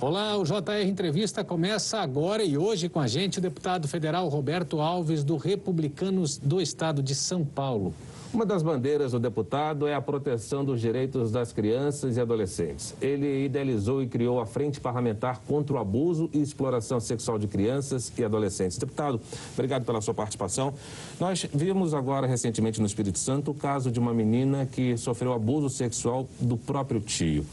[0.00, 4.80] Olá, o JR Entrevista começa agora e hoje com a gente o deputado federal Roberto
[4.80, 7.92] Alves, do Republicanos do Estado de São Paulo.
[8.32, 12.94] Uma das bandeiras do deputado é a proteção dos direitos das crianças e adolescentes.
[13.02, 18.12] Ele idealizou e criou a Frente Parlamentar contra o Abuso e Exploração Sexual de Crianças
[18.16, 18.78] e Adolescentes.
[18.78, 19.20] Deputado,
[19.52, 20.72] obrigado pela sua participação.
[21.18, 25.68] Nós vimos agora, recentemente, no Espírito Santo, o caso de uma menina que sofreu abuso
[25.68, 27.44] sexual do próprio tio.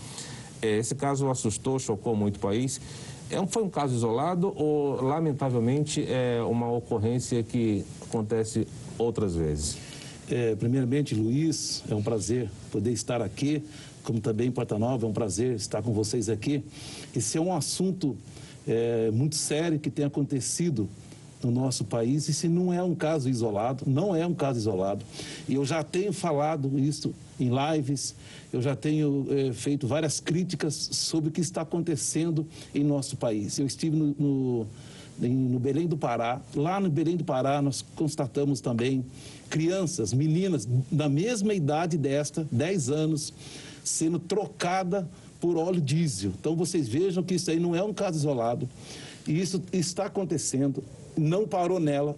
[0.62, 2.80] É, esse caso assustou, chocou muito o país.
[3.30, 9.78] É foi um caso isolado ou, lamentavelmente, é uma ocorrência que acontece outras vezes?
[10.30, 13.64] É, primeiramente, Luiz, é um prazer poder estar aqui,
[14.04, 16.64] como também Porta Nova, é um prazer estar com vocês aqui.
[17.16, 18.16] Esse é um assunto
[18.68, 20.90] é, muito sério que tem acontecido
[21.46, 22.28] no nosso país.
[22.28, 25.06] Esse não é um caso isolado, não é um caso isolado.
[25.48, 28.16] E eu já tenho falado isso em lives,
[28.52, 33.60] eu já tenho é, feito várias críticas sobre o que está acontecendo em nosso país.
[33.60, 34.68] Eu estive no, no,
[35.20, 36.42] no Belém do Pará.
[36.56, 39.06] Lá no Belém do Pará, nós constatamos também
[39.50, 43.34] crianças, meninas da mesma idade desta, 10 anos,
[43.84, 45.08] sendo trocada
[45.40, 46.32] por óleo diesel.
[46.40, 48.68] Então vocês vejam que isso aí não é um caso isolado.
[49.28, 50.84] E isso está acontecendo
[51.18, 52.18] não parou nela.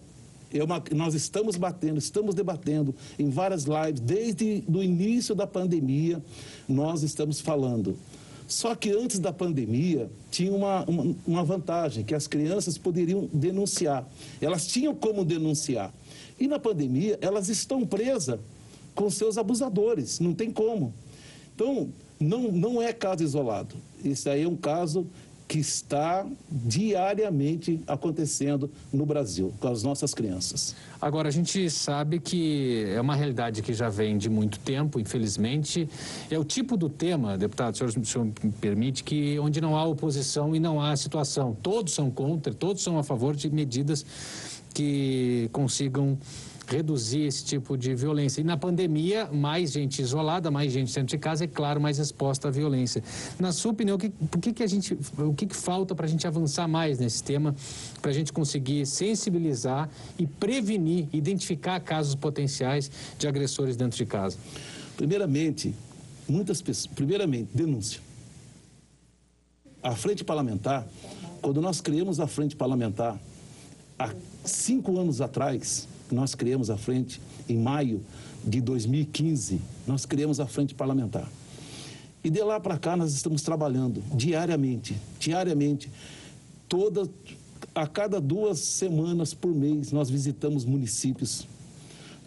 [0.53, 6.23] É uma, nós estamos batendo, estamos debatendo em várias lives, desde o início da pandemia,
[6.67, 7.97] nós estamos falando.
[8.47, 14.07] Só que antes da pandemia, tinha uma, uma, uma vantagem, que as crianças poderiam denunciar.
[14.39, 15.93] Elas tinham como denunciar.
[16.39, 18.39] E na pandemia, elas estão presas
[18.95, 20.93] com seus abusadores, não tem como.
[21.53, 21.89] Então,
[22.19, 23.75] não, não é caso isolado.
[24.03, 25.05] Isso aí é um caso
[25.47, 30.75] que está diariamente acontecendo no Brasil com as nossas crianças.
[31.01, 35.87] Agora, a gente sabe que é uma realidade que já vem de muito tempo, infelizmente.
[36.29, 39.77] É o tipo do tema, deputado, o senhor, o senhor me permite, que onde não
[39.77, 41.55] há oposição e não há situação.
[41.63, 44.05] Todos são contra, todos são a favor de medidas
[44.73, 46.17] que consigam
[46.67, 48.41] reduzir esse tipo de violência.
[48.41, 52.49] E na pandemia, mais gente isolada, mais gente dentro de casa, é claro, mais exposta
[52.49, 53.01] à violência.
[53.39, 54.11] Na sua opinião, o que,
[54.41, 57.55] que, que a gente, o que, que falta para a gente avançar mais nesse tema,
[58.01, 59.89] para a gente conseguir sensibilizar
[60.19, 64.37] e prevenir, identificar casos potenciais de agressores dentro de casa?
[64.97, 65.73] Primeiramente,
[66.27, 68.01] muitas pessoas, primeiramente, denúncia.
[69.81, 70.85] A frente parlamentar,
[71.41, 73.17] quando nós criamos a frente parlamentar,
[73.97, 74.13] há
[74.43, 78.01] cinco anos atrás, nós criamos a frente em maio
[78.45, 81.29] de 2015, nós criamos a frente parlamentar.
[82.23, 85.89] E de lá para cá nós estamos trabalhando diariamente, diariamente,
[86.67, 87.09] toda
[87.73, 91.47] a cada duas semanas por mês nós visitamos municípios,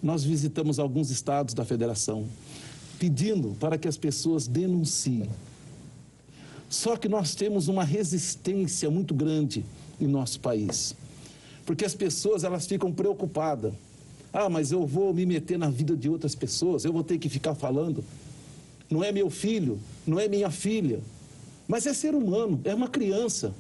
[0.03, 2.27] nós visitamos alguns estados da federação,
[2.99, 5.29] pedindo para que as pessoas denunciem.
[6.69, 9.65] Só que nós temos uma resistência muito grande
[10.01, 10.95] em nosso país.
[11.71, 13.73] Porque as pessoas elas ficam preocupadas.
[14.33, 17.29] Ah, mas eu vou me meter na vida de outras pessoas, eu vou ter que
[17.29, 18.03] ficar falando.
[18.91, 20.99] Não é meu filho, não é minha filha.
[21.69, 23.55] Mas é ser humano, é uma criança.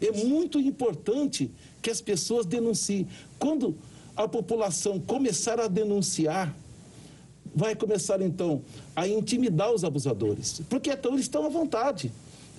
[0.00, 1.48] É muito importante
[1.80, 3.06] que as pessoas denunciem.
[3.38, 3.76] Quando
[4.16, 6.52] a população começar a denunciar,
[7.54, 8.60] vai começar então
[8.96, 10.62] a intimidar os abusadores.
[10.68, 12.10] Porque então eles estão à vontade.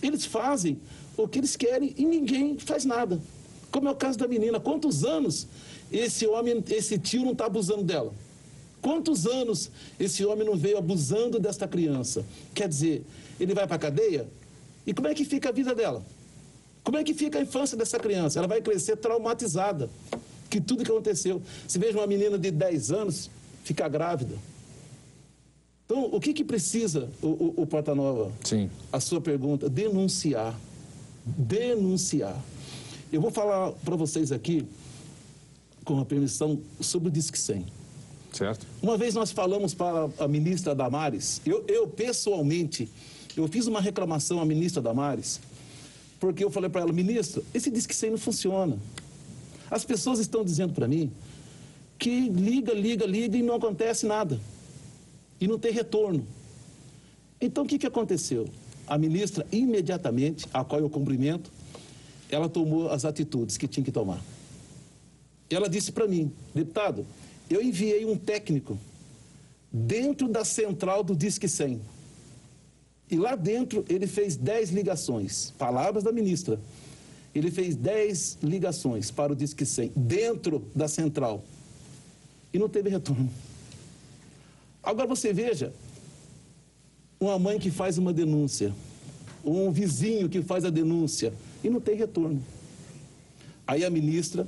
[0.02, 0.80] Eles fazem
[1.18, 3.20] o que eles querem e ninguém faz nada.
[3.72, 4.60] Como é o caso da menina.
[4.60, 5.48] Quantos anos
[5.92, 8.14] esse homem, esse tio não está abusando dela?
[8.82, 12.26] Quantos anos esse homem não veio abusando desta criança?
[12.54, 13.04] Quer dizer,
[13.40, 14.28] ele vai para a cadeia?
[14.86, 16.04] E como é que fica a vida dela?
[16.84, 18.40] Como é que fica a infância dessa criança?
[18.40, 19.90] Ela vai crescer traumatizada.
[20.50, 21.42] Que tudo que aconteceu.
[21.68, 23.30] Se veja uma menina de 10 anos
[23.64, 24.36] ficar grávida.
[25.86, 28.32] Então, o que, que precisa o, o, o Porta Nova?
[28.44, 28.70] Sim.
[28.92, 30.58] A sua pergunta, denunciar.
[31.26, 32.42] Denunciar.
[33.12, 34.66] Eu vou falar para vocês aqui,
[35.86, 37.66] com a permissão, sobre o Disque 100.
[38.34, 38.68] Certo.
[38.82, 42.90] Uma vez nós falamos para a ministra Damares, eu, eu pessoalmente,
[43.36, 45.40] eu fiz uma reclamação à ministra Damares,
[46.20, 48.78] porque eu falei para ela, ministra, esse Disque 100 não funciona.
[49.72, 51.12] As pessoas estão dizendo para mim
[51.98, 54.40] que liga, liga, liga e não acontece nada.
[55.40, 56.26] E não tem retorno.
[57.40, 58.48] Então o que, que aconteceu?
[58.86, 61.52] A ministra, imediatamente, a qual eu cumprimento,
[62.30, 64.22] ela tomou as atitudes que tinha que tomar.
[65.50, 67.06] Ela disse para mim, deputado,
[67.50, 68.78] eu enviei um técnico
[69.72, 71.80] dentro da central do Disque 100.
[73.10, 76.60] E lá dentro ele fez 10 ligações, palavras da ministra.
[77.34, 81.44] Ele fez 10 ligações para o Disque 100, dentro da central.
[82.52, 83.30] E não teve retorno.
[84.84, 85.72] Agora você veja,
[87.20, 88.74] uma mãe que faz uma denúncia,
[89.46, 92.42] um vizinho que faz a denúncia e não tem retorno.
[93.66, 94.48] Aí a ministra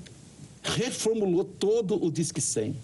[0.63, 2.75] reformulou todo o Disque 100.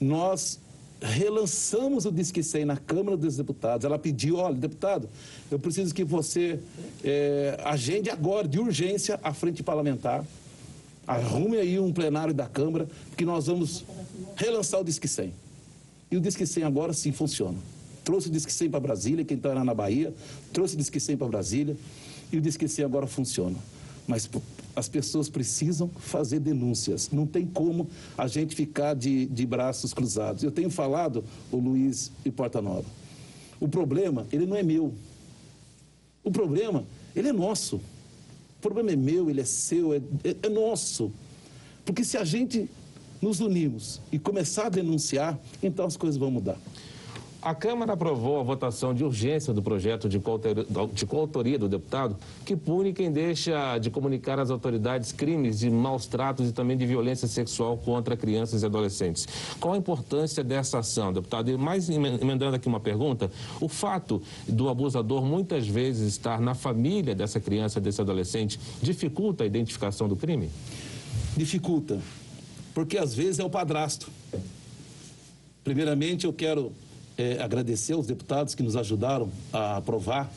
[0.00, 0.58] Nós
[1.00, 3.84] relançamos o Disque 100 na Câmara dos Deputados.
[3.84, 5.08] Ela pediu, olha, deputado,
[5.50, 6.60] eu preciso que você
[7.02, 10.24] é, agende agora, de urgência, a frente parlamentar.
[11.06, 13.84] Arrume aí um plenário da Câmara, porque nós vamos
[14.36, 15.32] relançar o Disque 100.
[16.10, 17.58] E o Disque 100 agora sim funciona.
[18.04, 20.12] Trouxe o Disque 100 para Brasília, quem está na Bahia,
[20.52, 21.76] trouxe o Disque 100 para Brasília,
[22.32, 23.56] e o Disque 100 agora funciona.
[24.06, 24.28] Mas
[24.74, 27.10] as pessoas precisam fazer denúncias.
[27.10, 30.42] Não tem como a gente ficar de, de braços cruzados.
[30.42, 32.86] Eu tenho falado, o Luiz e Porta Nova,
[33.60, 34.92] o problema, ele não é meu.
[36.24, 36.84] O problema,
[37.14, 37.76] ele é nosso.
[37.76, 41.12] O problema é meu, ele é seu, é, é, é nosso.
[41.84, 42.68] Porque se a gente
[43.20, 46.58] nos unirmos e começar a denunciar, então as coisas vão mudar.
[47.42, 50.20] A Câmara aprovou a votação de urgência do projeto de
[51.06, 52.16] coautoria do deputado
[52.46, 56.86] que pune quem deixa de comunicar às autoridades crimes de maus tratos e também de
[56.86, 59.26] violência sexual contra crianças e adolescentes.
[59.58, 61.50] Qual a importância dessa ação, deputado?
[61.50, 63.28] E mais emendando aqui uma pergunta,
[63.60, 69.46] o fato do abusador muitas vezes estar na família dessa criança, desse adolescente, dificulta a
[69.48, 70.48] identificação do crime?
[71.36, 72.00] Dificulta,
[72.72, 74.08] porque às vezes é o padrasto.
[75.64, 76.72] Primeiramente, eu quero
[77.16, 80.32] é, agradecer aos deputados que nos ajudaram a aprovar,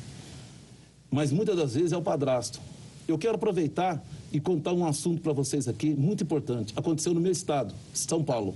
[1.09, 2.59] mas muitas das vezes é o padrasto.
[3.07, 6.73] Eu quero aproveitar e contar um assunto para vocês aqui muito importante.
[6.75, 8.55] Aconteceu no meu estado, São Paulo.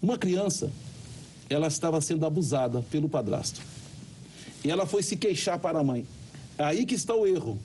[0.00, 0.70] Uma criança,
[1.48, 3.60] ela estava sendo abusada pelo padrasto.
[4.62, 6.06] E ela foi se queixar para a mãe.
[6.58, 7.58] Aí que está o erro.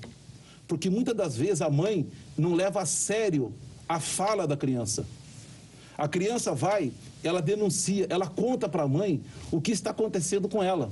[0.67, 2.07] Porque muitas das vezes a mãe
[2.37, 3.53] não leva a sério
[3.87, 5.05] a fala da criança.
[5.97, 6.91] A criança vai,
[7.23, 9.21] ela denuncia, ela conta para a mãe
[9.51, 10.91] o que está acontecendo com ela.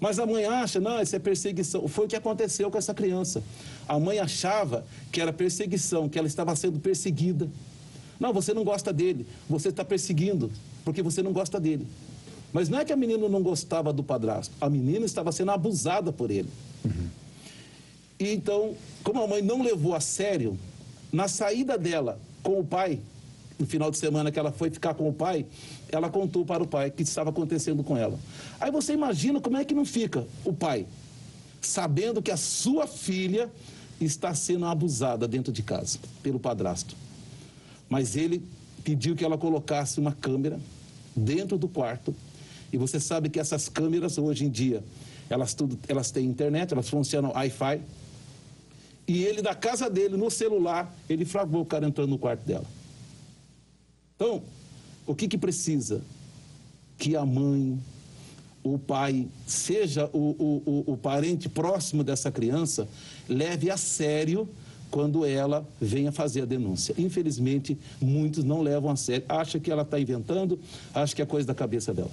[0.00, 1.86] Mas a mãe acha, não, isso é perseguição.
[1.88, 3.42] Foi o que aconteceu com essa criança.
[3.86, 7.48] A mãe achava que era perseguição, que ela estava sendo perseguida.
[8.18, 10.50] Não, você não gosta dele, você está perseguindo,
[10.84, 11.86] porque você não gosta dele.
[12.52, 16.12] Mas não é que a menina não gostava do padrasto, a menina estava sendo abusada
[16.12, 16.48] por ele.
[16.84, 17.08] Uhum.
[18.18, 18.74] E então,
[19.04, 20.58] como a mãe não levou a sério,
[21.12, 22.98] na saída dela com o pai,
[23.58, 25.44] no final de semana que ela foi ficar com o pai,
[25.90, 28.18] ela contou para o pai o que estava acontecendo com ela.
[28.60, 30.86] Aí você imagina como é que não fica o pai,
[31.60, 33.50] sabendo que a sua filha
[34.00, 36.94] está sendo abusada dentro de casa pelo padrasto.
[37.88, 38.42] Mas ele
[38.84, 40.60] pediu que ela colocasse uma câmera
[41.16, 42.14] dentro do quarto.
[42.72, 44.84] E você sabe que essas câmeras hoje em dia,
[45.28, 47.80] elas, tudo, elas têm internet, elas funcionam Wi-Fi.
[49.08, 52.64] E ele, da casa dele, no celular, ele flagrou o cara entrando no quarto dela.
[54.18, 54.42] Então,
[55.06, 56.02] o que, que precisa?
[56.98, 57.78] Que a mãe,
[58.64, 62.88] o pai, seja o, o, o, o parente próximo dessa criança,
[63.28, 64.48] leve a sério
[64.90, 66.96] quando ela venha fazer a denúncia.
[66.98, 70.58] Infelizmente, muitos não levam a sério, acham que ela está inventando,
[70.92, 72.10] acham que é coisa da cabeça dela.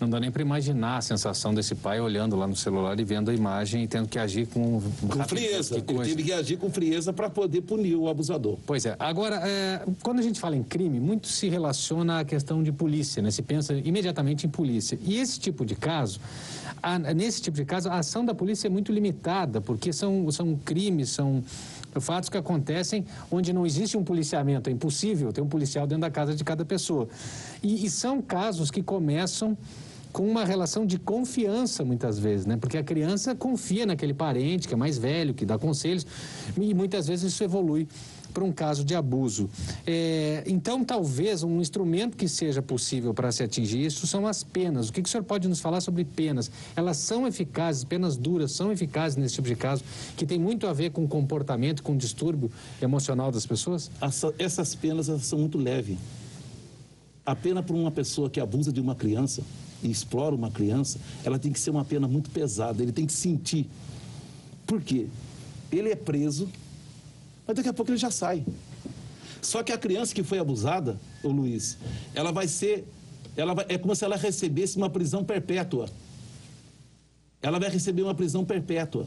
[0.00, 3.30] Não dá nem para imaginar a sensação desse pai olhando lá no celular e vendo
[3.30, 4.80] a imagem e tendo que agir com...
[4.80, 5.74] Com frieza.
[5.76, 8.56] Ele teve que agir com frieza para poder punir o abusador.
[8.64, 8.94] Pois é.
[8.98, 13.20] Agora, é, quando a gente fala em crime, muito se relaciona à questão de polícia,
[13.20, 13.30] né?
[13.32, 14.96] Se pensa imediatamente em polícia.
[15.04, 16.20] E esse tipo de caso,
[16.80, 20.54] a, nesse tipo de caso, a ação da polícia é muito limitada, porque são, são
[20.54, 21.42] crimes, são
[22.00, 26.10] fatos que acontecem onde não existe um policiamento, é impossível ter um policial dentro da
[26.10, 27.08] casa de cada pessoa.
[27.62, 29.58] E, e são casos que começam
[30.12, 32.56] com uma relação de confiança muitas vezes, né?
[32.56, 36.06] Porque a criança confia naquele parente que é mais velho, que dá conselhos,
[36.56, 37.86] e muitas vezes isso evolui
[38.32, 39.48] para um caso de abuso.
[39.86, 44.88] É, então, talvez um instrumento que seja possível para se atingir isso são as penas.
[44.88, 46.50] O que, que o senhor pode nos falar sobre penas?
[46.76, 49.82] Elas são eficazes, penas duras são eficazes nesse tipo de caso,
[50.16, 52.50] que tem muito a ver com o comportamento, com o distúrbio
[52.80, 53.90] emocional das pessoas?
[54.38, 55.98] essas penas são muito leves.
[57.24, 59.42] A pena para uma pessoa que abusa de uma criança
[59.82, 63.12] e explora uma criança, ela tem que ser uma pena muito pesada, ele tem que
[63.12, 63.66] sentir.
[64.66, 65.06] Por quê?
[65.70, 66.48] Ele é preso,
[67.46, 68.44] mas daqui a pouco ele já sai.
[69.40, 71.78] Só que a criança que foi abusada, o Luiz,
[72.14, 72.86] ela vai ser,
[73.36, 75.88] ela vai, é como se ela recebesse uma prisão perpétua.
[77.40, 79.06] Ela vai receber uma prisão perpétua.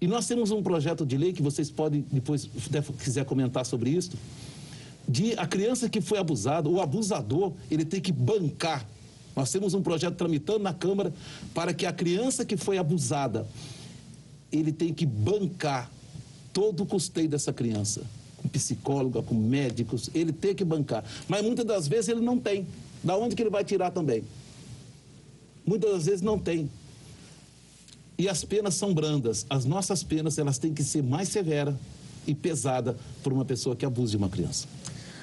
[0.00, 3.90] E nós temos um projeto de lei que vocês podem depois, se quiser comentar sobre
[3.90, 4.12] isso,
[5.06, 8.86] de a criança que foi abusada, o abusador, ele tem que bancar
[9.40, 11.14] nós temos um projeto tramitando na Câmara
[11.54, 13.46] para que a criança que foi abusada,
[14.52, 15.90] ele tem que bancar
[16.52, 18.02] todo o custeio dessa criança,
[18.36, 21.02] com psicóloga, com médicos, ele tem que bancar.
[21.26, 22.66] Mas muitas das vezes ele não tem.
[23.02, 24.22] Da onde que ele vai tirar também?
[25.64, 26.70] Muitas das vezes não tem.
[28.18, 29.46] E as penas são brandas.
[29.48, 31.74] As nossas penas, elas têm que ser mais severas
[32.26, 34.68] e pesada por uma pessoa que abuse de uma criança.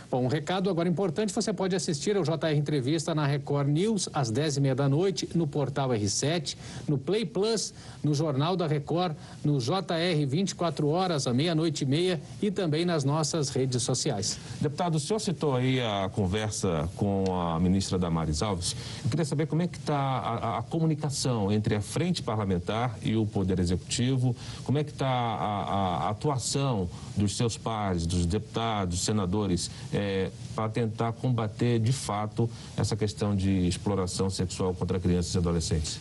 [0.09, 4.31] Bom, um recado agora importante, você pode assistir ao JR Entrevista na Record News às
[4.31, 6.55] 10h30 da noite, no portal R7,
[6.87, 12.21] no Play Plus, no Jornal da Record, no JR 24 horas, à meia-noite e meia
[12.41, 14.39] e também nas nossas redes sociais.
[14.61, 18.77] Deputado, o senhor citou aí a conversa com a ministra Damares Alves.
[19.03, 23.17] Eu queria saber como é que está a, a, comunicação entre a frente parlamentar e
[23.17, 24.33] o Poder Executivo,
[24.63, 30.69] como é que está a, a atuação dos seus pares, dos deputados, senadores, é, para
[30.69, 35.99] tentar combater de fato essa questão de exploração sexual contra crianças e adolescentes?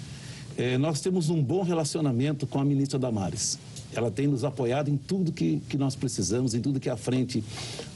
[0.58, 3.58] É, nós temos um bom relacionamento com a ministra Damares.
[3.94, 7.42] Ela tem nos apoiado em tudo que, que nós precisamos, em tudo que a frente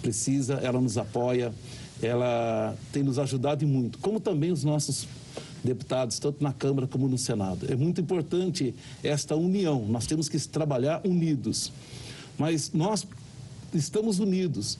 [0.00, 1.52] precisa, ela nos apoia,
[2.00, 5.07] ela tem nos ajudado muito, como também os nossos
[5.62, 7.71] deputados, tanto na Câmara como no Senado.
[7.71, 11.71] É muito importante esta união, nós temos que trabalhar unidos.
[12.38, 13.07] Mas nós
[13.75, 14.78] estamos unidos,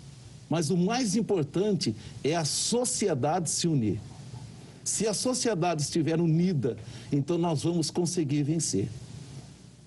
[0.51, 4.01] mas o mais importante é a sociedade se unir.
[4.83, 6.77] Se a sociedade estiver unida,
[7.13, 8.89] então nós vamos conseguir vencer.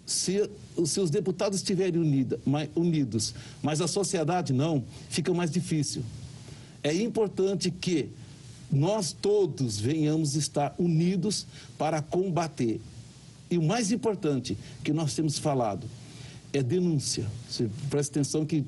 [0.06, 2.40] Se os seus deputados estiverem unida,
[2.76, 6.02] unidos, mas a sociedade não, fica mais difícil.
[6.82, 8.10] É importante que
[8.72, 11.46] nós todos venhamos estar unidos
[11.78, 12.80] para combater.
[13.52, 15.86] E o mais importante que nós temos falado
[16.54, 17.28] é denúncia.
[17.50, 18.64] Você presta atenção que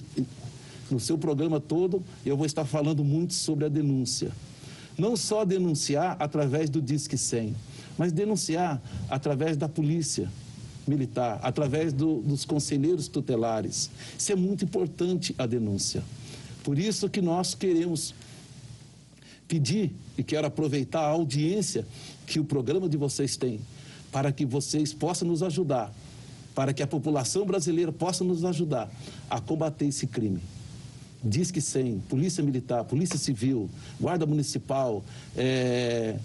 [0.90, 4.32] no seu programa todo, eu vou estar falando muito sobre a denúncia.
[4.98, 7.56] Não só denunciar através do Disque 100,
[7.98, 10.30] mas denunciar através da polícia
[10.88, 13.90] militar, através do, dos conselheiros tutelares.
[14.18, 16.04] Isso é muito importante a denúncia.
[16.64, 18.14] Por isso que nós queremos
[19.48, 21.86] pedir e quero aproveitar a audiência
[22.26, 23.60] que o programa de vocês tem,
[24.12, 25.94] para que vocês possam nos ajudar,
[26.54, 28.90] para que a população brasileira possa nos ajudar
[29.30, 30.42] a combater esse crime.
[31.26, 33.68] Disque 100, Polícia Militar, Polícia Civil,
[34.00, 35.04] Guarda Municipal
[35.36, 36.18] é,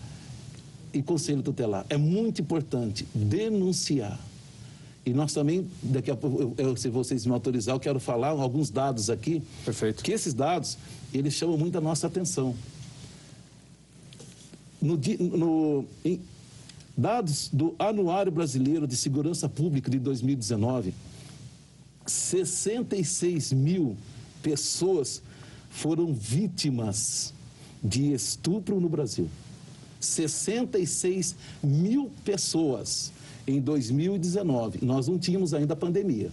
[0.93, 1.87] e Conselho Tutelar.
[1.89, 4.21] É muito importante denunciar.
[5.07, 8.69] E nós também, daqui a pouco, eu, se vocês me autorizar, eu quero falar alguns
[8.69, 9.43] dados aqui.
[9.65, 10.05] Perfeito.
[10.05, 10.77] Que esses dados,
[11.15, 12.55] eles chamam muito a nossa atenção.
[14.81, 16.21] No, no, em,
[16.97, 20.93] dados do Anuário Brasileiro de Segurança Pública de 2019,
[22.07, 23.97] 66 mil
[24.43, 25.23] pessoas
[25.71, 27.33] foram vítimas
[27.83, 29.29] de estupro no Brasil.
[30.01, 33.13] 66 mil pessoas
[33.47, 34.85] em 2019.
[34.85, 36.31] Nós não tínhamos ainda a pandemia.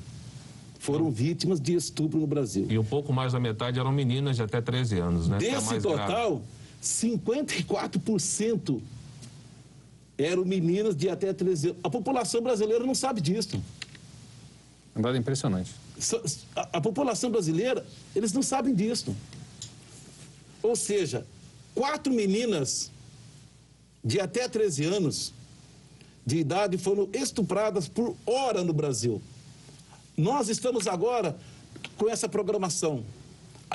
[0.79, 2.67] Foram vítimas de estupro no Brasil.
[2.69, 5.37] E um pouco mais da metade eram meninas de até 13 anos, né?
[5.37, 6.41] Desse é total, grave.
[6.81, 8.79] 54%
[10.17, 11.79] eram meninas de até 13 anos.
[11.83, 13.61] A população brasileira não sabe disso.
[14.95, 15.73] Um dado impressionante.
[16.55, 17.85] A, a população brasileira,
[18.15, 19.15] eles não sabem disso.
[20.61, 21.25] Ou seja,
[21.73, 22.91] quatro meninas
[24.03, 25.33] de até 13 anos
[26.25, 29.21] de idade foram estupradas por hora no Brasil.
[30.15, 31.37] Nós estamos agora
[31.97, 33.03] com essa programação.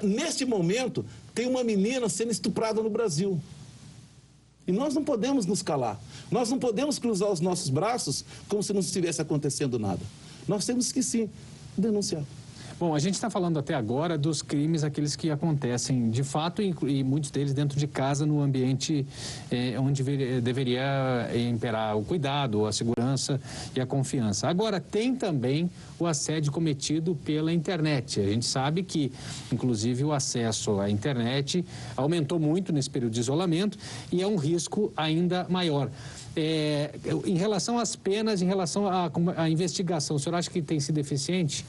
[0.03, 3.41] Neste momento, tem uma menina sendo estuprada no Brasil.
[4.67, 6.01] E nós não podemos nos calar.
[6.31, 10.01] Nós não podemos cruzar os nossos braços como se não estivesse acontecendo nada.
[10.47, 11.29] Nós temos que sim
[11.77, 12.23] denunciar.
[12.83, 17.05] Bom, a gente está falando até agora dos crimes, aqueles que acontecem de fato e,
[17.05, 19.07] muitos deles dentro de casa, no ambiente
[19.53, 20.03] eh, onde
[20.41, 23.41] deveria imperar o cuidado, a segurança
[23.77, 24.49] e a confiança.
[24.49, 28.19] Agora, tem também o assédio cometido pela internet.
[28.19, 29.13] A gente sabe que,
[29.53, 31.65] inclusive, o acesso à internet
[31.97, 33.79] aumentou muito nesse período de isolamento
[34.11, 35.89] e é um risco ainda maior.
[36.35, 36.91] É,
[37.27, 40.99] em relação às penas, em relação à, à investigação, o senhor acha que tem sido
[40.99, 41.65] eficiente?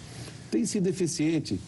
[0.50, 1.60] Tem sido eficiente,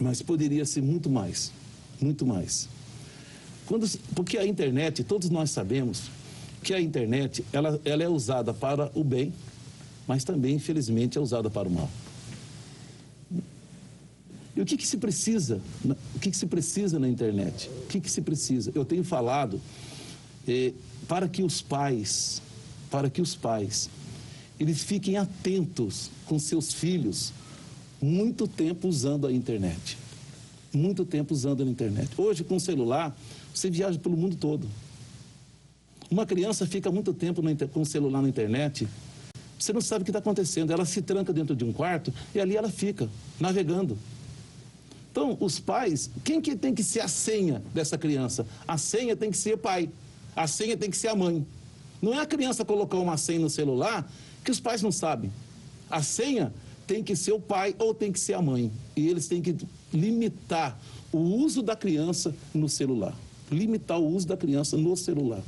[0.00, 1.52] mas poderia ser muito mais,
[2.00, 2.68] muito mais.
[3.66, 6.10] Quando, porque a internet, todos nós sabemos
[6.62, 9.32] que a internet ela, ela é usada para o bem,
[10.06, 11.88] mas também, infelizmente, é usada para o mal.
[14.56, 15.60] E o que, que se precisa?
[16.14, 17.70] O que, que se precisa na internet?
[17.84, 18.72] O que, que se precisa?
[18.74, 19.60] Eu tenho falado
[20.46, 20.72] eh,
[21.10, 22.40] para que os pais,
[22.88, 23.90] para que os pais,
[24.60, 27.32] eles fiquem atentos com seus filhos
[28.00, 29.98] muito tempo usando a internet.
[30.72, 32.12] Muito tempo usando a internet.
[32.16, 33.18] Hoje, com o celular,
[33.52, 34.68] você viaja pelo mundo todo.
[36.08, 38.86] Uma criança fica muito tempo com o celular na internet,
[39.58, 40.72] você não sabe o que está acontecendo.
[40.72, 43.08] Ela se tranca dentro de um quarto e ali ela fica,
[43.40, 43.98] navegando.
[45.10, 48.46] Então, os pais, quem que tem que ser a senha dessa criança?
[48.66, 49.90] A senha tem que ser pai.
[50.34, 51.46] A senha tem que ser a mãe.
[52.00, 54.10] Não é a criança colocar uma senha no celular
[54.44, 55.30] que os pais não sabem.
[55.90, 56.52] A senha
[56.86, 58.70] tem que ser o pai ou tem que ser a mãe.
[58.96, 59.56] E eles têm que
[59.92, 60.78] limitar
[61.12, 63.14] o uso da criança no celular.
[63.50, 65.42] Limitar o uso da criança no celular.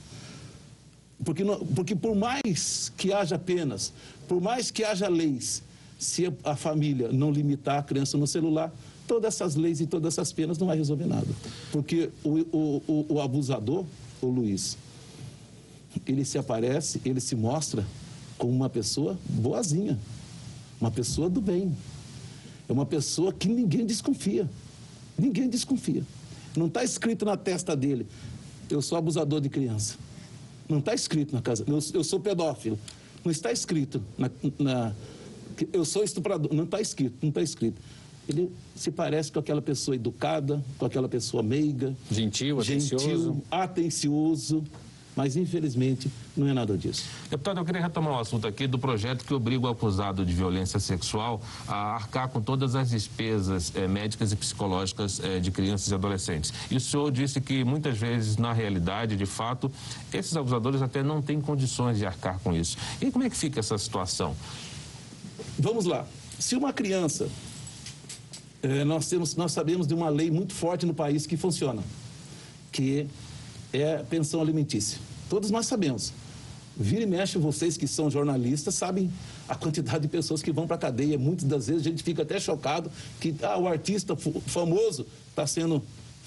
[1.24, 3.92] Porque, porque por mais que haja penas,
[4.26, 5.62] por mais que haja leis,
[5.98, 8.72] se a família não limitar a criança no celular,
[9.06, 11.28] todas essas leis e todas essas penas não vai resolver nada.
[11.70, 13.84] Porque o, o, o, o abusador,
[14.26, 14.76] o Luiz,
[16.06, 17.86] ele se aparece, ele se mostra
[18.38, 19.98] como uma pessoa boazinha,
[20.80, 21.74] uma pessoa do bem.
[22.68, 24.48] É uma pessoa que ninguém desconfia.
[25.18, 26.02] Ninguém desconfia.
[26.56, 28.06] Não está escrito na testa dele,
[28.70, 29.96] eu sou abusador de criança.
[30.68, 32.78] Não está escrito na casa, eu, eu, sou pedófilo.
[33.24, 34.94] Não está escrito na, na
[35.72, 36.52] eu sou estuprador.
[36.52, 37.80] Não está escrito, não está escrito.
[38.28, 44.64] Ele se parece com aquela pessoa educada, com aquela pessoa meiga, gentil, atencioso, gentil, atencioso
[45.14, 47.04] mas, infelizmente, não é nada disso.
[47.28, 50.80] Deputado, eu queria retomar um assunto aqui do projeto que obriga o acusado de violência
[50.80, 55.94] sexual a arcar com todas as despesas eh, médicas e psicológicas eh, de crianças e
[55.94, 56.52] adolescentes.
[56.70, 59.70] E o senhor disse que, muitas vezes, na realidade, de fato,
[60.12, 62.78] esses abusadores até não têm condições de arcar com isso.
[63.00, 64.34] E como é que fica essa situação?
[65.58, 66.06] Vamos lá.
[66.38, 67.28] Se uma criança.
[68.62, 71.82] Eh, nós, temos, nós sabemos de uma lei muito forte no país que funciona,
[72.70, 73.06] que
[73.72, 74.98] é pensão alimentícia.
[75.28, 76.12] Todos nós sabemos.
[76.76, 79.12] Vira e mexe, vocês que são jornalistas sabem
[79.48, 81.18] a quantidade de pessoas que vão para a cadeia.
[81.18, 82.90] Muitas das vezes a gente fica até chocado
[83.20, 85.82] que ah, o artista famoso está sendo,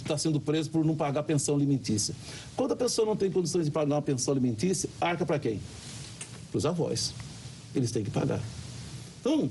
[0.05, 2.13] tá sendo preso por não pagar pensão alimentícia.
[2.55, 5.59] Quando a pessoa não tem condições de pagar uma pensão alimentícia, arca para quem?
[6.51, 7.13] Para os avós.
[7.73, 8.41] Eles têm que pagar.
[9.19, 9.49] Então,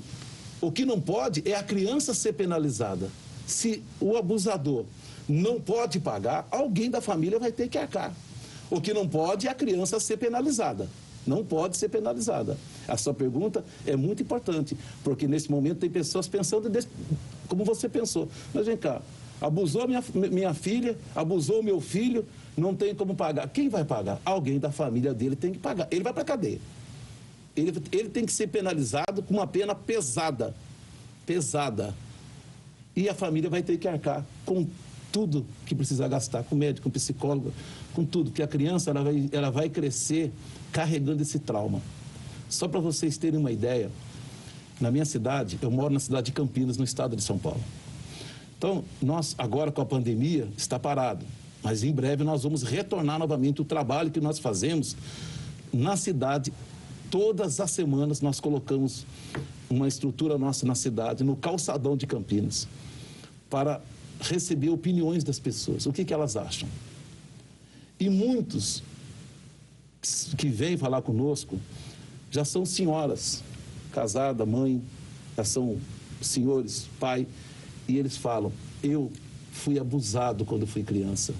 [0.65, 3.09] o que não pode é a criança ser penalizada.
[3.45, 4.85] Se o abusador
[5.29, 8.11] não pode pagar, alguém da família vai ter que arcar.
[8.69, 10.89] O que não pode é a criança ser penalizada.
[11.25, 12.57] Não pode ser penalizada.
[12.87, 16.87] A sua pergunta é muito importante, porque nesse momento tem pessoas pensando desse,
[17.47, 18.27] como você pensou.
[18.53, 19.01] Mas vem cá,
[19.39, 22.25] abusou minha, minha filha, abusou meu filho,
[22.57, 23.47] não tem como pagar.
[23.49, 24.19] Quem vai pagar?
[24.25, 25.87] Alguém da família dele tem que pagar.
[25.91, 26.59] Ele vai para a cadeia.
[27.55, 30.55] Ele, ele tem que ser penalizado com uma pena pesada.
[31.25, 31.93] Pesada.
[32.95, 34.67] E a família vai ter que arcar com
[35.11, 37.53] tudo que precisa gastar, com médico, com psicólogo,
[37.93, 40.31] com tudo, que a criança ela vai, ela vai crescer
[40.71, 41.81] carregando esse trauma.
[42.49, 43.89] Só para vocês terem uma ideia,
[44.79, 47.61] na minha cidade, eu moro na cidade de Campinas, no estado de São Paulo.
[48.57, 51.25] Então, nós agora com a pandemia está parado,
[51.63, 54.95] mas em breve nós vamos retornar novamente o trabalho que nós fazemos
[55.71, 56.51] na cidade.
[57.15, 59.05] Todas as semanas nós colocamos
[59.69, 62.67] uma estrutura nossa na cidade, no calçadão de Campinas,
[63.49, 63.81] para
[64.19, 66.67] receber opiniões das pessoas, o que, que elas acham.
[67.97, 68.83] E muitos
[70.37, 71.57] que vêm falar conosco
[72.29, 73.41] já são senhoras,
[73.93, 74.81] casada, mãe,
[75.37, 75.77] já são
[76.19, 77.25] senhores, pai,
[77.87, 78.51] e eles falam:
[78.83, 79.09] Eu
[79.53, 81.33] fui abusado quando fui criança.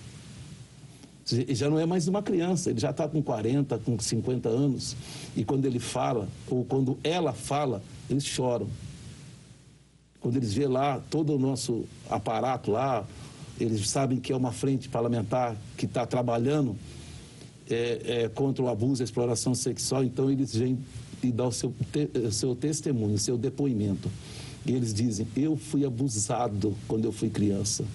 [1.25, 4.95] Já não é mais uma criança, ele já está com 40, com 50 anos,
[5.35, 8.67] e quando ele fala, ou quando ela fala, eles choram
[10.25, 13.05] quando eles vê lá todo o nosso aparato lá,
[13.59, 16.75] eles sabem que é uma frente parlamentar que está trabalhando
[17.69, 20.79] é, é, contra o abuso e a exploração sexual, então eles vêm
[21.21, 24.09] e dão o seu, te, seu testemunho, o seu depoimento.
[24.65, 27.85] E eles dizem: Eu fui abusado quando eu fui criança.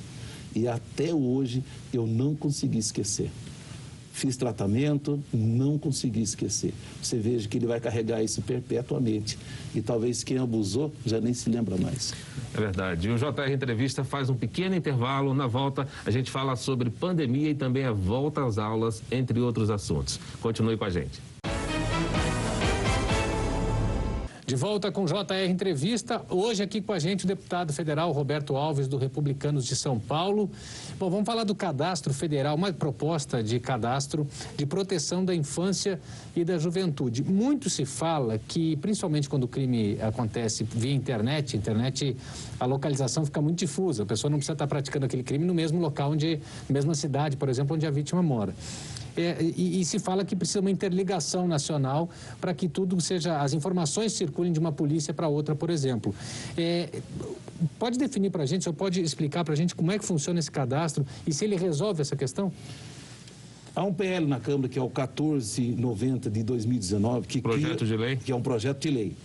[0.54, 3.30] E até hoje eu não consegui esquecer
[4.20, 6.74] fiz tratamento, não consegui esquecer.
[7.02, 9.38] Você veja que ele vai carregar isso perpetuamente.
[9.74, 12.12] E talvez quem abusou já nem se lembra mais.
[12.54, 13.08] É verdade.
[13.08, 15.32] O JR Entrevista faz um pequeno intervalo.
[15.32, 19.70] Na volta, a gente fala sobre pandemia e também a volta às aulas, entre outros
[19.70, 20.20] assuntos.
[20.42, 21.29] Continue com a gente.
[24.50, 26.22] De volta com JR Entrevista.
[26.28, 30.50] Hoje aqui com a gente o deputado federal Roberto Alves, do Republicanos de São Paulo.
[30.98, 36.00] Bom, vamos falar do cadastro federal, uma proposta de cadastro de proteção da infância
[36.34, 37.22] e da juventude.
[37.22, 42.16] Muito se fala que, principalmente quando o crime acontece via internet, internet,
[42.58, 44.02] a localização fica muito difusa.
[44.02, 47.48] A pessoa não precisa estar praticando aquele crime no mesmo local, onde, mesma cidade, por
[47.48, 48.52] exemplo, onde a vítima mora.
[49.16, 52.08] É, e, e, se fala que precisa uma interligação nacional
[52.40, 56.14] para que tudo seja, as informações circulem de uma polícia para outra, por exemplo.
[56.56, 56.88] É,
[57.78, 60.38] pode definir para a gente, ou pode explicar para a gente como é que funciona
[60.38, 62.52] esse cadastro e se ele resolve essa questão?
[63.74, 67.96] Há um PL na Câmara que é o 1490 de 2019 que projeto cria, de
[67.96, 69.16] lei que é um projeto de lei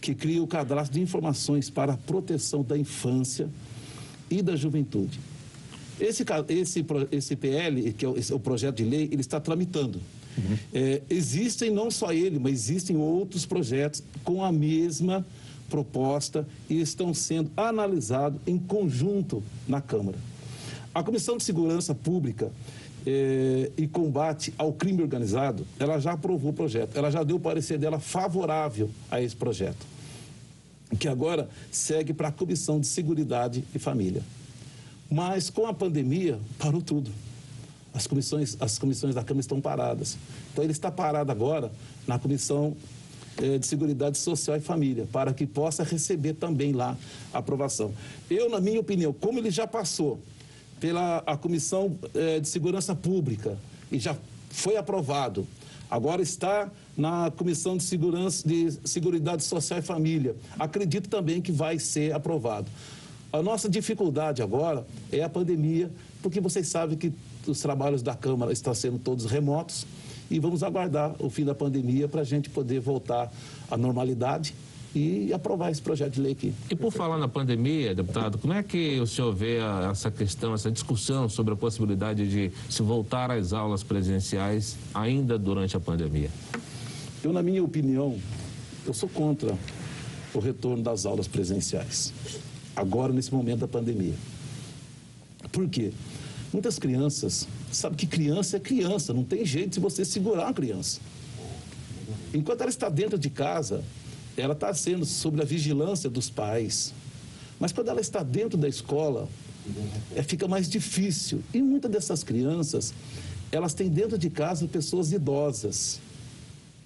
[0.00, 3.48] que cria o cadastro de informações para a proteção da infância
[4.30, 5.18] e da juventude.
[6.00, 10.00] Esse, esse, esse PL, que é o, o projeto de lei, ele está tramitando.
[10.36, 10.58] Uhum.
[10.72, 15.24] É, existem não só ele, mas existem outros projetos com a mesma
[15.68, 20.18] proposta e estão sendo analisados em conjunto na Câmara.
[20.94, 22.52] A Comissão de Segurança Pública
[23.06, 27.40] eh, e Combate ao Crime Organizado, ela já aprovou o projeto, ela já deu o
[27.40, 29.84] parecer dela favorável a esse projeto,
[30.98, 34.22] que agora segue para a Comissão de Seguridade e Família.
[35.10, 37.10] Mas com a pandemia, parou tudo.
[37.92, 40.16] As comissões, as comissões da Câmara estão paradas.
[40.52, 41.70] Então ele está parado agora
[42.06, 42.76] na Comissão
[43.38, 46.96] eh, de Seguridade Social e Família, para que possa receber também lá
[47.32, 47.92] a aprovação.
[48.28, 50.20] Eu, na minha opinião, como ele já passou
[50.80, 53.56] pela a Comissão eh, de Segurança Pública
[53.90, 54.16] e já
[54.50, 55.46] foi aprovado.
[55.90, 60.34] Agora está na Comissão de Segurança de Seguridade Social e Família.
[60.58, 62.70] Acredito também que vai ser aprovado.
[63.34, 65.90] A nossa dificuldade agora é a pandemia,
[66.22, 67.12] porque vocês sabem que
[67.48, 69.84] os trabalhos da Câmara estão sendo todos remotos
[70.30, 73.32] e vamos aguardar o fim da pandemia para a gente poder voltar
[73.68, 74.54] à normalidade
[74.94, 76.54] e aprovar esse projeto de lei aqui.
[76.70, 80.54] E por falar na pandemia, deputado, como é que o senhor vê a, essa questão,
[80.54, 86.30] essa discussão sobre a possibilidade de se voltar às aulas presenciais ainda durante a pandemia?
[87.20, 88.16] Eu, na minha opinião,
[88.86, 89.58] eu sou contra
[90.32, 92.12] o retorno das aulas presenciais,
[92.74, 94.14] agora nesse momento da pandemia.
[95.52, 95.92] Por quê?
[96.52, 101.00] Muitas crianças, sabe que criança é criança, não tem jeito de você segurar uma criança.
[102.32, 103.82] Enquanto ela está dentro de casa,
[104.36, 106.92] ela está sendo sob a vigilância dos pais.
[107.58, 109.28] Mas quando ela está dentro da escola,
[110.14, 111.42] é, fica mais difícil.
[111.52, 112.92] E muitas dessas crianças,
[113.50, 116.00] elas têm dentro de casa pessoas idosas.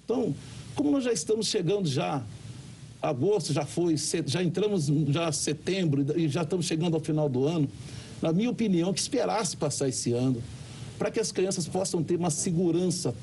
[0.05, 0.35] Então,
[0.75, 2.23] como nós já estamos chegando já,
[3.01, 7.69] agosto já foi, já entramos já setembro e já estamos chegando ao final do ano,
[8.21, 10.41] na minha opinião, que esperasse passar esse ano,
[10.97, 13.15] para que as crianças possam ter uma segurança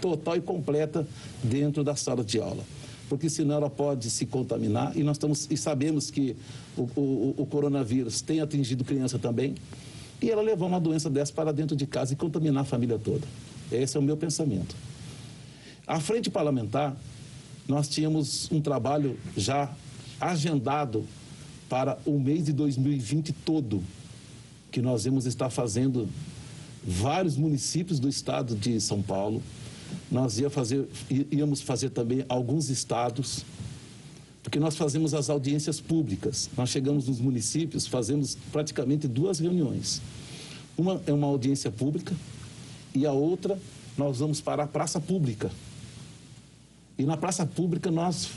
[0.00, 1.06] total e completa
[1.42, 2.64] dentro da sala de aula
[3.10, 6.36] porque senão ela pode se contaminar e nós estamos e sabemos que
[6.76, 9.56] o, o, o coronavírus tem atingido criança também
[10.22, 13.26] e ela levar uma doença dessa para dentro de casa e contaminar a família toda.
[13.72, 14.76] Esse é o meu pensamento.
[15.84, 16.96] À frente parlamentar,
[17.70, 19.72] nós tínhamos um trabalho já
[20.20, 21.06] agendado
[21.68, 23.80] para o mês de 2020 todo,
[24.72, 26.08] que nós vamos estar fazendo
[26.84, 29.40] vários municípios do estado de São Paulo,
[30.10, 30.88] nós ia fazer,
[31.30, 33.44] íamos fazer também alguns estados,
[34.42, 36.50] porque nós fazemos as audiências públicas.
[36.56, 40.02] Nós chegamos nos municípios, fazemos praticamente duas reuniões.
[40.76, 42.16] Uma é uma audiência pública
[42.92, 43.56] e a outra
[43.96, 45.52] nós vamos para a praça pública.
[47.00, 48.28] E na praça pública nós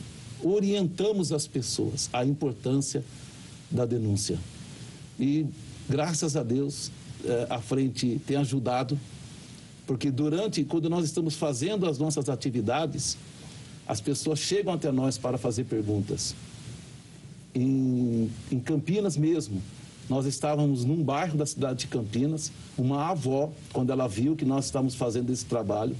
[0.42, 3.04] orientamos as pessoas a importância
[3.70, 4.40] da denúncia.
[5.20, 5.46] E
[5.90, 6.92] graças a Deus,
[7.26, 8.98] eh, a frente tem ajudado
[9.86, 13.18] porque durante, quando nós estamos fazendo as nossas atividades,
[13.86, 16.34] as pessoas chegam até nós para fazer perguntas.
[17.54, 19.62] Em, em Campinas mesmo,
[20.10, 24.66] nós estávamos num bairro da cidade de Campinas, uma avó, quando ela viu que nós
[24.66, 25.96] estávamos fazendo esse trabalho,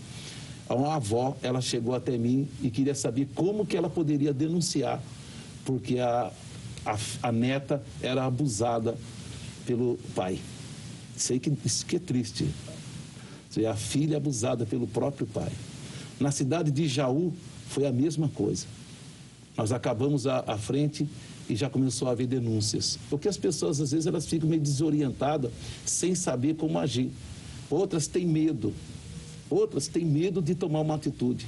[0.70, 5.02] uma avó, ela chegou até mim e queria saber como que ela poderia denunciar,
[5.66, 6.32] porque a,
[6.86, 8.98] a, a neta era abusada
[9.66, 10.40] pelo pai.
[11.16, 12.48] Sei que isso que é triste
[13.62, 15.52] é a filha abusada pelo próprio pai.
[16.20, 17.34] Na cidade de Jaú
[17.68, 18.66] foi a mesma coisa.
[19.56, 21.08] Nós acabamos à frente
[21.48, 22.98] e já começou a haver denúncias.
[23.10, 25.52] Porque as pessoas, às vezes, elas ficam meio desorientadas,
[25.86, 27.12] sem saber como agir.
[27.70, 28.74] Outras têm medo.
[29.54, 31.46] Outras têm medo de tomar uma atitude.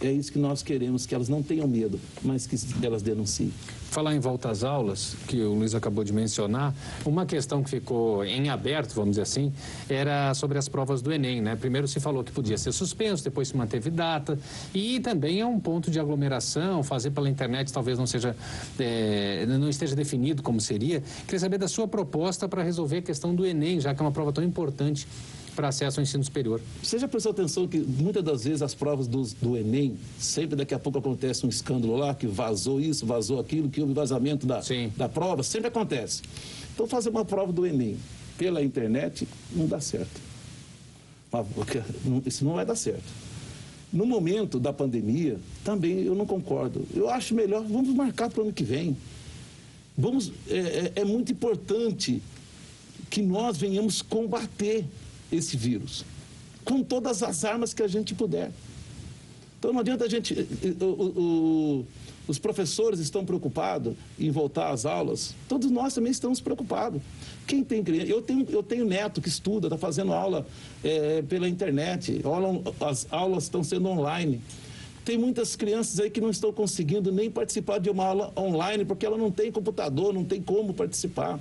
[0.00, 3.52] É isso que nós queremos, que elas não tenham medo, mas que elas denunciem.
[3.90, 6.72] Falar em volta às aulas, que o Luiz acabou de mencionar,
[7.04, 9.52] uma questão que ficou em aberto, vamos dizer assim,
[9.88, 11.56] era sobre as provas do Enem, né?
[11.56, 14.38] Primeiro se falou que podia ser suspenso, depois se manteve data,
[14.72, 18.36] e também é um ponto de aglomeração, fazer pela internet talvez não seja,
[18.78, 21.02] é, não esteja definido como seria.
[21.24, 24.12] Queria saber da sua proposta para resolver a questão do Enem, já que é uma
[24.12, 25.08] prova tão importante
[25.58, 26.60] para acesso ao ensino superior.
[26.80, 30.72] Você já prestou atenção que muitas das vezes as provas do, do Enem, sempre daqui
[30.72, 34.60] a pouco acontece um escândalo lá, que vazou isso, vazou aquilo, que houve vazamento da,
[34.96, 36.22] da prova, sempre acontece.
[36.72, 37.96] Então fazer uma prova do Enem
[38.38, 40.20] pela internet não dá certo.
[42.24, 43.02] Isso não vai dar certo.
[43.92, 46.86] No momento da pandemia, também eu não concordo.
[46.94, 48.96] Eu acho melhor, vamos marcar para o ano que vem.
[49.96, 52.22] Vamos, é, é, é muito importante
[53.10, 54.84] que nós venhamos combater
[55.30, 56.04] esse vírus,
[56.64, 58.50] com todas as armas que a gente puder.
[59.58, 60.46] Então não adianta a gente.
[60.80, 61.86] O, o,
[62.28, 65.34] Os professores estão preocupados em voltar às aulas.
[65.48, 67.02] Todos nós também estamos preocupados.
[67.46, 68.06] Quem tem criança?
[68.06, 70.46] Eu tenho, eu tenho neto que estuda, está fazendo aula
[70.84, 72.22] é, pela internet.
[72.80, 74.40] As aulas estão sendo online.
[75.04, 79.06] Tem muitas crianças aí que não estão conseguindo nem participar de uma aula online porque
[79.06, 81.40] ela não tem computador, não tem como participar.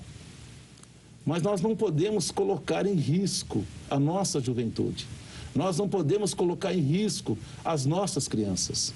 [1.28, 5.06] Mas nós não podemos colocar em risco a nossa juventude.
[5.54, 8.94] Nós não podemos colocar em risco as nossas crianças.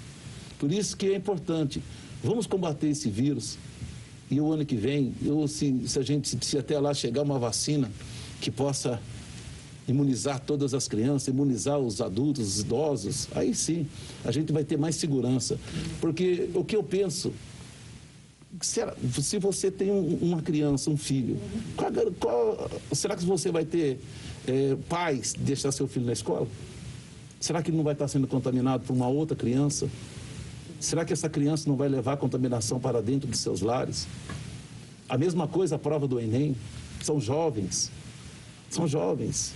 [0.58, 1.84] Por isso que é importante,
[2.24, 3.58] vamos combater esse vírus.
[4.30, 7.38] E o ano que vem, eu, se, se a gente, se até lá chegar uma
[7.38, 7.92] vacina
[8.40, 8.98] que possa
[9.86, 13.86] imunizar todas as crianças, imunizar os adultos, os idosos, aí sim
[14.24, 15.60] a gente vai ter mais segurança.
[16.00, 17.34] Porque o que eu penso,
[18.66, 21.40] será, se você tem um, uma criança, um filho,
[21.76, 24.00] qual, qual, será que você vai ter
[24.48, 26.48] é, pais deixar seu filho na escola?
[27.40, 29.90] Será que ele não vai estar sendo contaminado por uma outra criança?
[30.80, 34.08] Será que essa criança não vai levar a contaminação para dentro de seus lares?
[35.10, 36.56] A mesma coisa a prova do Enem.
[37.04, 37.92] São jovens.
[38.70, 39.54] São jovens.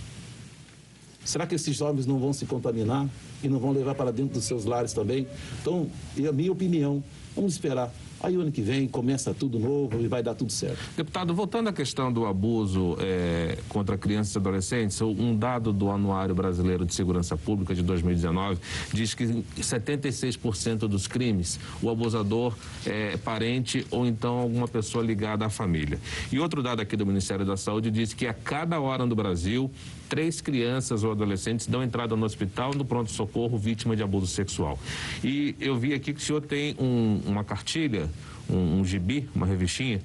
[1.24, 3.08] Será que esses jovens não vão se contaminar
[3.42, 5.26] e não vão levar para dentro dos seus lares também?
[5.60, 5.88] Então,
[6.28, 7.02] a minha opinião,
[7.34, 7.92] vamos esperar.
[8.20, 10.78] Aí o ano que vem começa tudo novo e vai dar tudo certo.
[10.96, 16.34] Deputado, voltando à questão do abuso é, contra crianças e adolescentes, um dado do Anuário
[16.34, 18.58] Brasileiro de Segurança Pública de 2019
[18.92, 19.26] diz que
[19.58, 25.98] 76% dos crimes o abusador é parente ou então alguma pessoa ligada à família.
[26.32, 29.70] E outro dado aqui do Ministério da Saúde diz que a cada hora no Brasil,
[30.08, 34.78] três crianças ou adolescentes dão entrada no hospital no pronto-socorro vítima de abuso sexual.
[35.22, 38.08] E eu vi aqui que o senhor tem um, uma cartilha
[38.48, 40.00] um, um gibi, uma revistinha,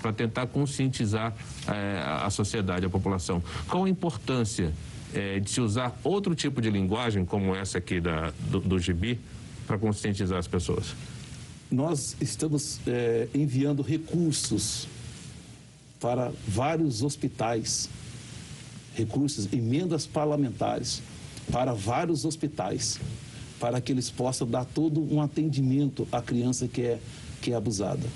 [0.00, 1.34] para tentar conscientizar
[1.68, 3.42] é, a sociedade, a população.
[3.68, 4.72] Qual a importância
[5.14, 9.20] é, de se usar outro tipo de linguagem, como essa aqui da, do, do gibi,
[9.66, 10.94] para conscientizar as pessoas?
[11.70, 14.88] Nós estamos é, enviando recursos
[16.00, 17.88] para vários hospitais,
[18.94, 21.02] recursos, emendas parlamentares
[21.50, 22.98] para vários hospitais,
[23.58, 26.98] para que eles possam dar todo um atendimento à criança que é
[27.42, 28.06] que é abusada.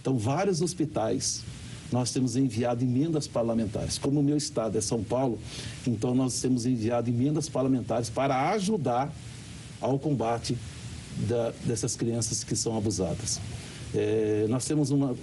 [0.00, 1.42] Então, vários hospitais
[1.90, 3.98] nós temos enviado emendas parlamentares.
[3.98, 5.38] Como o meu estado é São Paulo,
[5.86, 9.12] então nós temos enviado emendas parlamentares para ajudar
[9.80, 10.56] ao combate
[11.28, 13.40] da, dessas crianças que são abusadas.
[13.94, 15.16] É, nós temos uma.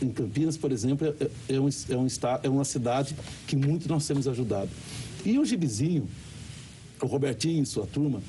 [0.00, 2.06] Em Campinas, por exemplo, é, é, um, é, um
[2.42, 3.16] é uma cidade
[3.46, 4.70] que muito nós temos ajudado.
[5.24, 6.08] E o Gibizinho,
[7.00, 8.22] o Robertinho e sua turma,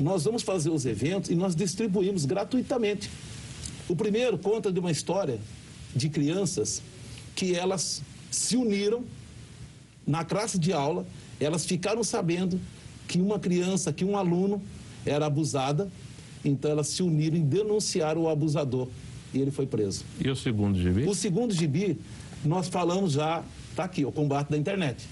[0.00, 3.10] nós vamos fazer os eventos e nós distribuímos gratuitamente
[3.88, 5.38] o primeiro conta de uma história
[5.94, 6.82] de crianças
[7.34, 9.04] que elas se uniram
[10.06, 11.06] na classe de aula,
[11.38, 12.60] elas ficaram sabendo
[13.06, 14.62] que uma criança, que um aluno
[15.04, 15.90] era abusada,
[16.44, 18.88] então elas se uniram e denunciaram o abusador
[19.32, 20.04] e ele foi preso.
[20.20, 21.04] E o segundo gibi?
[21.04, 21.98] O segundo gibi,
[22.44, 25.06] nós falamos já, está aqui, o combate da internet.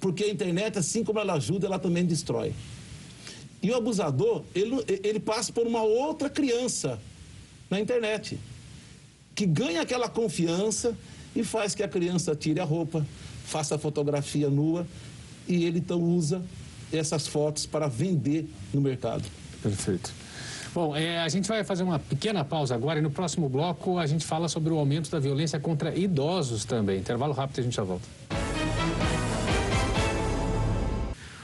[0.00, 2.54] Porque a internet, assim como ela ajuda, ela também destrói.
[3.62, 6.98] E o abusador, ele, ele passa por uma outra criança
[7.68, 8.38] na internet,
[9.34, 10.96] que ganha aquela confiança
[11.36, 13.06] e faz que a criança tire a roupa,
[13.44, 14.86] faça a fotografia nua
[15.46, 16.42] e ele então usa
[16.92, 19.24] essas fotos para vender no mercado.
[19.62, 20.12] Perfeito.
[20.72, 24.06] Bom, é, a gente vai fazer uma pequena pausa agora e no próximo bloco a
[24.06, 27.00] gente fala sobre o aumento da violência contra idosos também.
[27.00, 28.06] Intervalo rápido e a gente já volta.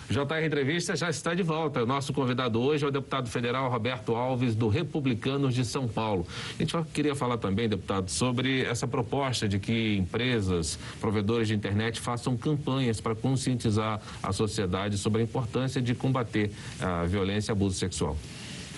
[0.08, 1.82] JR Entrevista já está de volta.
[1.82, 6.24] O nosso convidado hoje é o deputado federal Roberto Alves, do Republicanos de São Paulo.
[6.56, 12.00] A gente queria falar também, deputado, sobre essa proposta de que empresas, provedores de internet
[12.00, 17.76] façam campanhas para conscientizar a sociedade sobre a importância de combater a violência e abuso
[17.76, 18.16] sexual.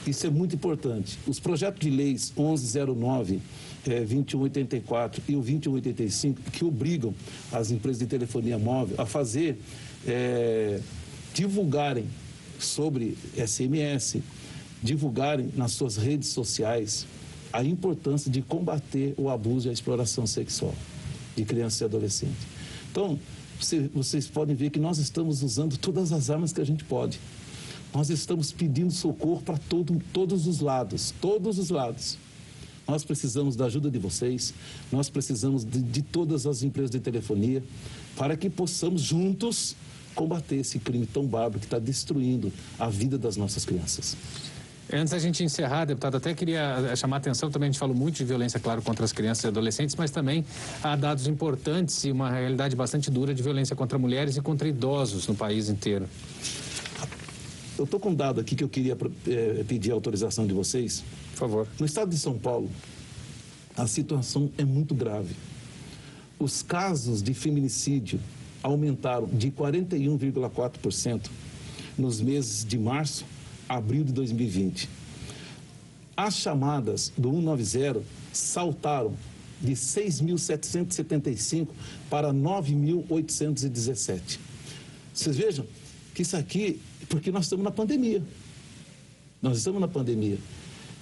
[0.06, 1.18] Isso é muito importante.
[1.26, 3.40] Os projetos de leis 1109
[3.86, 7.14] é, 2184 e o 2185, que obrigam
[7.52, 9.58] as empresas de telefonia móvel a fazer
[10.06, 10.80] é,
[11.34, 12.06] divulgarem
[12.58, 14.18] sobre SMS,
[14.82, 17.06] divulgarem nas suas redes sociais
[17.52, 20.74] a importância de combater o abuso e a exploração sexual
[21.36, 22.46] de crianças e adolescentes.
[22.90, 23.18] Então,
[23.94, 27.18] vocês podem ver que nós estamos usando todas as armas que a gente pode.
[27.94, 32.18] Nós estamos pedindo socorro para todo, todos os lados, todos os lados.
[32.86, 34.54] Nós precisamos da ajuda de vocês,
[34.90, 37.62] nós precisamos de, de todas as empresas de telefonia,
[38.16, 39.76] para que possamos juntos
[40.14, 44.16] combater esse crime tão bárbaro que está destruindo a vida das nossas crianças.
[44.90, 47.94] Antes da gente encerrar, deputado, até queria eh, chamar a atenção, também a gente falou
[47.94, 50.44] muito de violência, claro, contra as crianças e adolescentes, mas também
[50.82, 55.28] há dados importantes e uma realidade bastante dura de violência contra mulheres e contra idosos
[55.28, 56.08] no país inteiro.
[57.78, 61.04] Eu estou com um dado aqui que eu queria é, pedir a autorização de vocês.
[61.30, 61.68] Por favor.
[61.78, 62.68] No estado de São Paulo,
[63.76, 65.36] a situação é muito grave.
[66.38, 68.18] Os casos de feminicídio
[68.62, 71.30] aumentaram de 41,4%
[71.96, 73.24] nos meses de março
[73.68, 74.88] a abril de 2020.
[76.16, 79.14] As chamadas do 190 saltaram
[79.60, 81.68] de 6.775
[82.10, 84.40] para 9.817.
[85.14, 85.64] Vocês vejam
[86.14, 88.22] que isso aqui, porque nós estamos na pandemia.
[89.40, 90.38] Nós estamos na pandemia.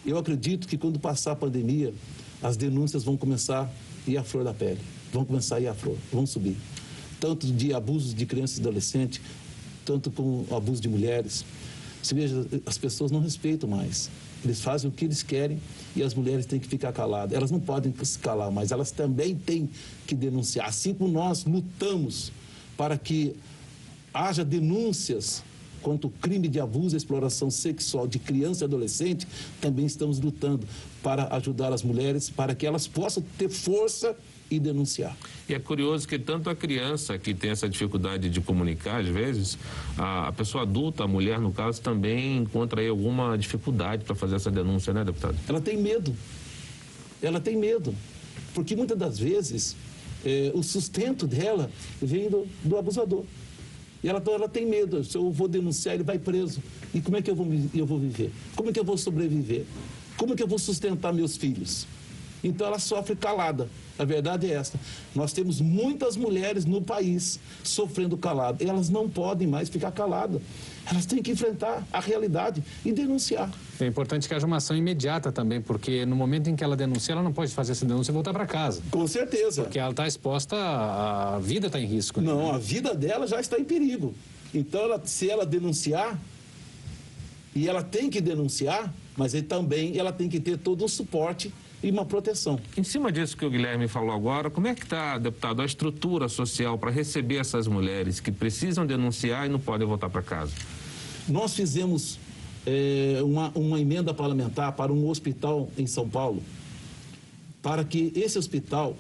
[0.05, 1.93] Eu acredito que quando passar a pandemia,
[2.43, 4.81] as denúncias vão começar a ir à flor da pele.
[5.13, 6.57] Vão começar a ir à flor, vão subir.
[7.19, 9.21] Tanto de abusos de crianças e adolescentes,
[9.85, 11.45] tanto com abuso de mulheres.
[12.03, 14.11] Você veja, as pessoas não respeitam mais.
[14.45, 15.59] Eles fazem o que eles querem
[15.97, 17.35] e as mulheres têm que ficar caladas.
[17.37, 19.69] Elas não podem se calar, mas elas também têm
[20.07, 20.69] que denunciar.
[20.69, 22.31] Assim como nós lutamos
[22.77, 23.35] para que
[24.13, 25.43] haja denúncias
[25.83, 29.27] quanto crime de abuso e exploração sexual de criança e adolescente,
[29.61, 30.67] também estamos lutando
[31.03, 34.17] para ajudar as mulheres, para que elas possam ter força
[34.51, 35.17] e denunciar.
[35.49, 39.59] E é curioso que tanto a criança que tem essa dificuldade de comunicar, às vezes,
[39.97, 44.51] a, pessoa adulta, a mulher, no caso, também encontra aí alguma dificuldade para fazer essa
[44.51, 45.37] denúncia, né, deputado?
[45.49, 46.15] Ela tem medo.
[47.21, 47.95] Ela tem medo.
[48.55, 49.77] Porque muitas das vezes
[50.25, 53.25] é, o sustento dela vem do, do abusador.
[54.07, 55.03] E ela, ela tem medo.
[55.03, 56.63] Se eu vou denunciar, ele vai preso.
[56.95, 58.31] E como é que eu vou, eu vou viver?
[58.55, 59.65] Como é que eu vou sobreviver?
[60.17, 61.89] Como é que eu vou sustentar meus filhos?
[62.43, 63.69] Então ela sofre calada.
[63.99, 64.79] A verdade é essa.
[65.15, 68.63] Nós temos muitas mulheres no país sofrendo calado.
[68.63, 70.43] Elas não podem mais ficar caladas.
[70.89, 73.51] Elas têm que enfrentar a realidade e denunciar.
[73.81, 77.13] É importante que haja uma ação imediata também, porque no momento em que ela denuncia,
[77.13, 78.83] ela não pode fazer essa denúncia e voltar para casa.
[78.91, 79.63] Com certeza.
[79.63, 82.21] Porque ela está exposta, a vida está em risco.
[82.21, 82.29] Né?
[82.29, 84.15] Não, a vida dela já está em perigo.
[84.55, 86.19] Então, ela, se ela denunciar,
[87.55, 91.53] e ela tem que denunciar, mas também ela tem que ter todo o suporte
[91.87, 92.59] e uma proteção.
[92.77, 96.29] Em cima disso que o Guilherme falou agora, como é que está, deputado, a estrutura
[96.29, 100.53] social para receber essas mulheres que precisam denunciar e não podem voltar para casa?
[101.29, 102.19] Nós fizemos
[102.67, 106.43] é, uma, uma emenda parlamentar para um hospital em São Paulo,
[107.63, 108.97] para que esse hospital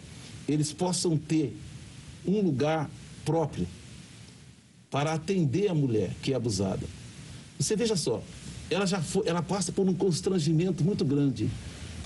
[0.49, 1.57] eles possam ter
[2.25, 2.89] um lugar
[3.25, 3.67] próprio
[4.89, 6.87] para atender a mulher que é abusada.
[7.59, 8.23] Você veja só,
[8.71, 11.51] ela já foi, ela passa por um constrangimento muito grande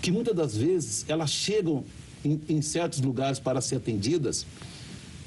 [0.00, 1.84] que muitas das vezes elas chegam
[2.24, 4.46] em, em certos lugares para ser atendidas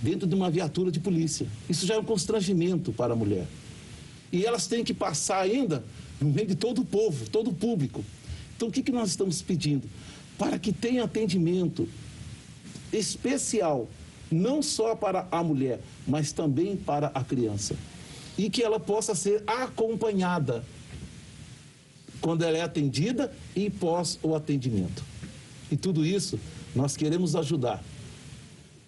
[0.02, 1.48] dentro de uma viatura de polícia.
[1.70, 3.48] Isso já é um constrangimento para a mulher.
[4.32, 5.84] E elas têm que passar ainda
[6.20, 8.04] no meio de todo o povo, todo o público.
[8.56, 9.88] Então, o que, que nós estamos pedindo?
[10.38, 11.88] Para que tenha atendimento
[12.92, 13.88] especial,
[14.32, 17.76] não só para a mulher, mas também para a criança.
[18.38, 20.66] E que ela possa ser acompanhada
[22.24, 25.04] quando ela é atendida e pós o atendimento.
[25.70, 26.40] E tudo isso
[26.74, 27.84] nós queremos ajudar.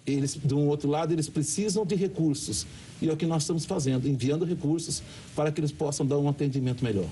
[0.06, 2.66] Eles, de um outro lado, eles precisam de recursos.
[3.00, 5.02] E é o que nós estamos fazendo, enviando recursos
[5.34, 7.08] para que eles possam dar um atendimento melhor.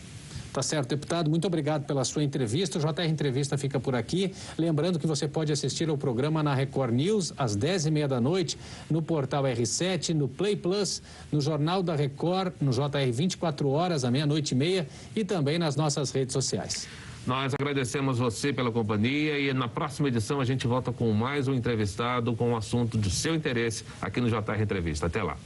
[0.52, 1.28] Tá certo, deputado.
[1.28, 2.78] Muito obrigado pela sua entrevista.
[2.78, 4.32] O JR Entrevista fica por aqui.
[4.56, 8.56] Lembrando que você pode assistir ao programa na Record News às 10h30 da noite,
[8.88, 14.10] no portal R7, no Play Plus, no Jornal da Record, no JR 24 horas, à
[14.10, 16.86] meia-noite e meia e também nas nossas redes sociais.
[17.26, 21.54] Nós agradecemos você pela companhia e na próxima edição a gente volta com mais um
[21.54, 25.06] entrevistado com um assunto do seu interesse aqui no JR Entrevista.
[25.06, 25.36] Até lá.